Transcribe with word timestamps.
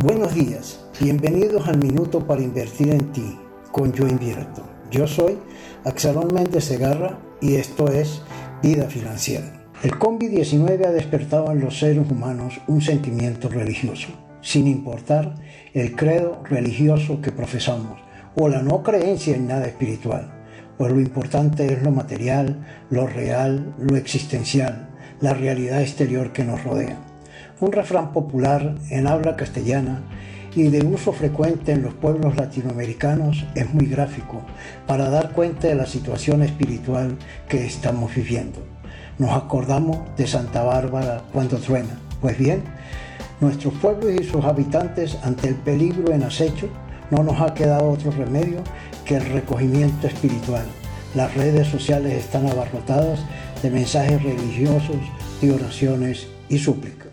Buenos 0.00 0.32
días, 0.32 0.78
bienvenidos 1.00 1.66
al 1.66 1.78
Minuto 1.78 2.24
para 2.24 2.40
Invertir 2.40 2.90
en 2.90 3.10
Ti 3.10 3.36
con 3.72 3.92
Yo 3.92 4.06
Invierto. 4.06 4.62
Yo 4.92 5.08
soy 5.08 5.36
Axelón 5.84 6.32
Méndez 6.32 6.66
Segarra 6.66 7.18
y 7.40 7.56
esto 7.56 7.88
es 7.88 8.22
Vida 8.62 8.84
Financiera. 8.84 9.66
El 9.82 9.98
COVID-19 9.98 10.86
ha 10.86 10.92
despertado 10.92 11.50
en 11.50 11.58
los 11.58 11.80
seres 11.80 12.08
humanos 12.08 12.60
un 12.68 12.80
sentimiento 12.80 13.48
religioso, 13.48 14.10
sin 14.40 14.68
importar 14.68 15.34
el 15.74 15.96
credo 15.96 16.44
religioso 16.44 17.20
que 17.20 17.32
profesamos 17.32 17.98
o 18.36 18.48
la 18.48 18.62
no 18.62 18.84
creencia 18.84 19.34
en 19.34 19.48
nada 19.48 19.66
espiritual, 19.66 20.32
pues 20.78 20.92
lo 20.92 21.00
importante 21.00 21.72
es 21.72 21.82
lo 21.82 21.90
material, 21.90 22.64
lo 22.88 23.08
real, 23.08 23.74
lo 23.80 23.96
existencial, 23.96 24.90
la 25.20 25.34
realidad 25.34 25.82
exterior 25.82 26.32
que 26.32 26.44
nos 26.44 26.62
rodea 26.62 27.17
un 27.60 27.72
refrán 27.72 28.12
popular 28.12 28.76
en 28.90 29.06
habla 29.06 29.36
castellana 29.36 30.02
y 30.54 30.68
de 30.68 30.84
uso 30.84 31.12
frecuente 31.12 31.72
en 31.72 31.82
los 31.82 31.94
pueblos 31.94 32.36
latinoamericanos 32.36 33.44
es 33.54 33.72
muy 33.72 33.86
gráfico 33.86 34.42
para 34.86 35.10
dar 35.10 35.32
cuenta 35.32 35.68
de 35.68 35.74
la 35.74 35.86
situación 35.86 36.42
espiritual 36.42 37.16
que 37.48 37.66
estamos 37.66 38.14
viviendo. 38.14 38.60
Nos 39.18 39.32
acordamos 39.32 39.98
de 40.16 40.26
Santa 40.26 40.62
Bárbara 40.62 41.22
cuando 41.32 41.58
truena. 41.58 41.98
Pues 42.20 42.38
bien, 42.38 42.62
nuestros 43.40 43.74
pueblos 43.74 44.12
y 44.20 44.24
sus 44.24 44.44
habitantes 44.44 45.18
ante 45.22 45.48
el 45.48 45.56
peligro 45.56 46.12
en 46.12 46.22
acecho 46.22 46.68
no 47.10 47.22
nos 47.22 47.40
ha 47.40 47.54
quedado 47.54 47.90
otro 47.90 48.10
remedio 48.10 48.62
que 49.04 49.16
el 49.16 49.24
recogimiento 49.26 50.06
espiritual. 50.06 50.64
Las 51.14 51.34
redes 51.34 51.68
sociales 51.68 52.12
están 52.12 52.46
abarrotadas 52.46 53.20
de 53.62 53.70
mensajes 53.70 54.22
religiosos, 54.22 54.96
de 55.40 55.52
oraciones 55.52 56.28
y 56.48 56.58
súplicas. 56.58 57.08